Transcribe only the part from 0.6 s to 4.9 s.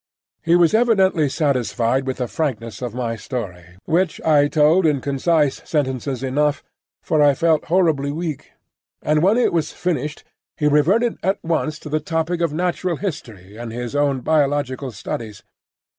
evidently satisfied with the frankness of my story, which I told